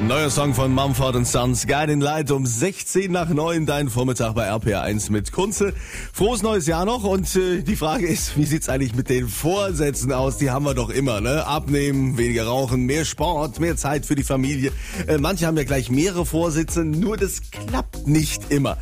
Neuer 0.00 0.30
Song 0.30 0.54
von 0.54 0.72
Mumford 0.72 1.26
Sons, 1.26 1.66
Guiding 1.66 2.00
Light 2.00 2.30
um 2.30 2.46
16 2.46 3.10
nach 3.10 3.28
9, 3.28 3.66
dein 3.66 3.90
Vormittag 3.90 4.32
bei 4.36 4.48
RPR1 4.48 5.10
mit 5.10 5.32
Kunze. 5.32 5.74
Frohes 6.12 6.40
neues 6.42 6.68
Jahr 6.68 6.84
noch 6.84 7.02
und 7.02 7.34
äh, 7.34 7.62
die 7.62 7.74
Frage 7.74 8.06
ist, 8.06 8.36
wie 8.36 8.44
sieht's 8.44 8.68
eigentlich 8.68 8.94
mit 8.94 9.10
den 9.10 9.28
Vorsätzen 9.28 10.12
aus? 10.12 10.38
Die 10.38 10.50
haben 10.50 10.64
wir 10.64 10.74
doch 10.74 10.90
immer, 10.90 11.20
ne? 11.20 11.44
Abnehmen, 11.44 12.16
weniger 12.16 12.46
rauchen, 12.46 12.86
mehr 12.86 13.04
Sport, 13.04 13.58
mehr 13.58 13.76
Zeit 13.76 14.06
für 14.06 14.14
die 14.14 14.22
Familie. 14.22 14.70
Äh, 15.08 15.18
manche 15.18 15.46
haben 15.46 15.56
ja 15.56 15.64
gleich 15.64 15.90
mehrere 15.90 16.24
Vorsätze, 16.24 16.84
nur 16.84 17.16
das 17.16 17.50
klappt 17.50 18.06
nicht 18.06 18.52
immer. 18.52 18.78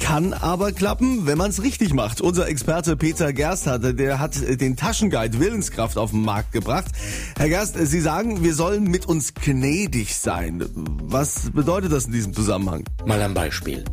Kann 0.00 0.34
aber 0.34 0.72
klappen, 0.72 1.26
wenn 1.26 1.38
man 1.38 1.50
es 1.50 1.62
richtig 1.62 1.94
macht. 1.94 2.20
Unser 2.20 2.48
Experte 2.48 2.96
Peter 2.96 3.32
Gerst 3.32 3.66
hatte, 3.66 3.94
der 3.94 4.18
hat 4.18 4.36
den 4.60 4.76
Taschenguide 4.76 5.40
Willenskraft 5.40 5.96
auf 5.96 6.10
den 6.10 6.22
Markt 6.22 6.52
gebracht. 6.52 6.92
Herr 7.36 7.48
Gerst, 7.48 7.76
Sie 7.78 8.00
sagen, 8.00 8.44
wir 8.44 8.54
sollen 8.54 8.84
mit 8.84 9.06
uns 9.06 9.34
gnädig 9.34 10.14
sein. 10.16 10.55
Was 10.74 11.50
bedeutet 11.50 11.92
das 11.92 12.06
in 12.06 12.12
diesem 12.12 12.34
Zusammenhang? 12.34 12.84
Mal 13.04 13.20
ein 13.22 13.34
Beispiel. 13.34 13.84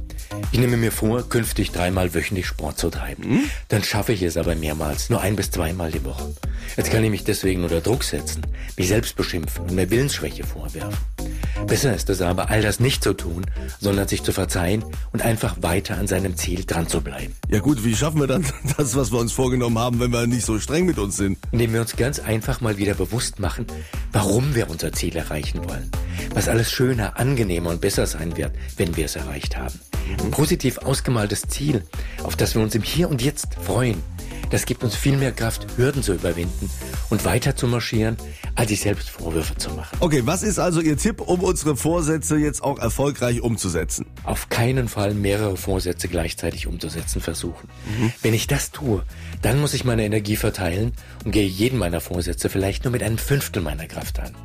Ich 0.51 0.59
nehme 0.59 0.77
mir 0.77 0.91
vor, 0.91 1.27
künftig 1.29 1.71
dreimal 1.71 2.13
wöchentlich 2.13 2.47
Sport 2.47 2.77
zu 2.77 2.89
treiben. 2.89 3.23
Hm? 3.23 3.49
Dann 3.69 3.83
schaffe 3.83 4.13
ich 4.13 4.21
es 4.21 4.37
aber 4.37 4.55
mehrmals, 4.55 5.09
nur 5.09 5.21
ein 5.21 5.35
bis 5.35 5.51
zweimal 5.51 5.91
die 5.91 6.03
Woche. 6.05 6.33
Jetzt 6.77 6.91
kann 6.91 7.03
ich 7.03 7.11
mich 7.11 7.23
deswegen 7.23 7.63
unter 7.63 7.81
Druck 7.81 8.03
setzen, 8.03 8.41
mich 8.77 8.87
selbst 8.87 9.15
beschimpfen 9.15 9.65
und 9.65 9.75
mir 9.75 9.89
Willensschwäche 9.89 10.43
vorwerfen. 10.43 10.97
Besser 11.67 11.95
ist 11.95 12.09
es 12.09 12.21
aber, 12.21 12.49
all 12.49 12.61
das 12.61 12.79
nicht 12.79 13.03
zu 13.03 13.13
tun, 13.13 13.45
sondern 13.79 14.07
sich 14.07 14.23
zu 14.23 14.31
verzeihen 14.31 14.83
und 15.11 15.21
einfach 15.21 15.55
weiter 15.61 15.97
an 15.97 16.07
seinem 16.07 16.35
Ziel 16.35 16.65
dran 16.65 16.87
zu 16.87 17.01
bleiben. 17.01 17.33
Ja 17.49 17.59
gut, 17.59 17.83
wie 17.85 17.95
schaffen 17.95 18.19
wir 18.19 18.27
dann 18.27 18.45
das, 18.77 18.95
was 18.95 19.11
wir 19.11 19.19
uns 19.19 19.31
vorgenommen 19.31 19.77
haben, 19.79 19.99
wenn 19.99 20.11
wir 20.11 20.27
nicht 20.27 20.45
so 20.45 20.59
streng 20.59 20.85
mit 20.85 20.97
uns 20.97 21.17
sind? 21.17 21.37
Indem 21.51 21.73
wir 21.73 21.81
uns 21.81 21.95
ganz 21.95 22.19
einfach 22.19 22.59
mal 22.61 22.77
wieder 22.77 22.95
bewusst 22.95 23.39
machen, 23.39 23.65
warum 24.13 24.55
wir 24.55 24.69
unser 24.69 24.93
Ziel 24.93 25.15
erreichen 25.17 25.67
wollen. 25.67 25.91
Was 26.33 26.47
alles 26.47 26.71
schöner, 26.71 27.19
angenehmer 27.19 27.71
und 27.71 27.81
besser 27.81 28.07
sein 28.07 28.37
wird, 28.37 28.51
wenn 28.77 28.95
wir 28.95 29.05
es 29.05 29.15
erreicht 29.15 29.57
haben. 29.57 29.79
Ein 30.19 30.31
positiv 30.31 30.77
ausgemaltes 30.79 31.41
Ziel, 31.43 31.83
auf 32.23 32.35
das 32.35 32.55
wir 32.55 32.61
uns 32.61 32.75
im 32.75 32.83
Hier 32.83 33.09
und 33.09 33.21
Jetzt 33.21 33.55
freuen. 33.55 34.01
Das 34.53 34.67
gibt 34.67 34.83
uns 34.83 34.95
viel 34.95 35.17
mehr 35.17 35.31
Kraft, 35.31 35.65
Hürden 35.77 36.03
zu 36.03 36.13
überwinden 36.13 36.69
und 37.09 37.25
weiter 37.25 37.55
zu 37.55 37.65
marschieren, 37.65 38.17
als 38.53 38.69
sich 38.69 38.81
selbst 38.81 39.09
Vorwürfe 39.09 39.57
zu 39.57 39.71
machen. 39.71 39.97
Okay, 39.99 40.21
was 40.25 40.43
ist 40.43 40.59
also 40.59 40.79
Ihr 40.79 40.95
Tipp, 40.95 41.21
um 41.21 41.39
unsere 41.39 41.75
Vorsätze 41.75 42.37
jetzt 42.37 42.61
auch 42.61 42.77
erfolgreich 42.77 43.41
umzusetzen? 43.41 44.05
Auf 44.23 44.49
keinen 44.49 44.89
Fall 44.89 45.15
mehrere 45.15 45.57
Vorsätze 45.57 46.07
gleichzeitig 46.07 46.67
umzusetzen 46.67 47.19
versuchen. 47.19 47.67
Mhm. 47.97 48.13
Wenn 48.21 48.35
ich 48.35 48.45
das 48.45 48.69
tue, 48.69 49.01
dann 49.41 49.59
muss 49.59 49.73
ich 49.73 49.85
meine 49.85 50.05
Energie 50.05 50.35
verteilen 50.35 50.91
und 51.25 51.31
gehe 51.31 51.47
jeden 51.47 51.79
meiner 51.79 51.99
Vorsätze 51.99 52.47
vielleicht 52.47 52.83
nur 52.83 52.91
mit 52.91 53.01
einem 53.01 53.17
Fünftel 53.17 53.63
meiner 53.63 53.87
Kraft 53.87 54.19
an. 54.19 54.35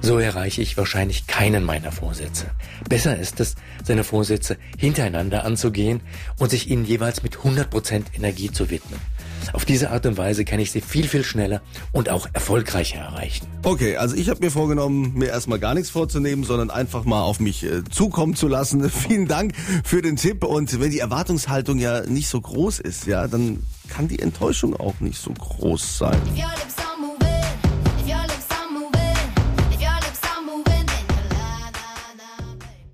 So 0.00 0.18
erreiche 0.18 0.60
ich 0.60 0.76
wahrscheinlich 0.76 1.28
keinen 1.28 1.62
meiner 1.62 1.92
Vorsätze. 1.92 2.50
Besser 2.88 3.16
ist 3.16 3.38
es, 3.38 3.54
seine 3.84 4.02
Vorsätze 4.02 4.56
hintereinander 4.76 5.44
anzugehen 5.44 6.00
und 6.36 6.50
sich 6.50 6.68
ihnen 6.68 6.84
jeweils 6.84 7.22
mit 7.22 7.36
100% 7.36 8.06
Energie 8.16 8.50
zu 8.50 8.68
widmen. 8.68 8.98
Auf 9.52 9.64
diese 9.64 9.90
Art 9.90 10.06
und 10.06 10.16
Weise 10.16 10.44
kann 10.44 10.60
ich 10.60 10.70
sie 10.70 10.80
viel, 10.80 11.06
viel 11.08 11.24
schneller 11.24 11.60
und 11.92 12.08
auch 12.08 12.28
erfolgreicher 12.32 12.98
erreichen. 12.98 13.46
Okay, 13.62 13.96
also 13.96 14.16
ich 14.16 14.28
habe 14.28 14.40
mir 14.40 14.50
vorgenommen, 14.50 15.12
mir 15.14 15.28
erstmal 15.28 15.58
gar 15.58 15.74
nichts 15.74 15.90
vorzunehmen, 15.90 16.44
sondern 16.44 16.70
einfach 16.70 17.04
mal 17.04 17.22
auf 17.22 17.40
mich 17.40 17.64
äh, 17.64 17.84
zukommen 17.84 18.34
zu 18.34 18.48
lassen. 18.48 18.88
Vielen 18.90 19.26
Dank 19.26 19.54
für 19.84 20.02
den 20.02 20.16
Tipp. 20.16 20.44
Und 20.44 20.80
wenn 20.80 20.90
die 20.90 20.98
Erwartungshaltung 20.98 21.78
ja 21.78 22.02
nicht 22.02 22.28
so 22.28 22.40
groß 22.40 22.80
ist, 22.80 23.06
ja, 23.06 23.28
dann 23.28 23.62
kann 23.88 24.08
die 24.08 24.18
Enttäuschung 24.18 24.74
auch 24.74 25.00
nicht 25.00 25.20
so 25.20 25.30
groß 25.32 25.98
sein. 25.98 26.20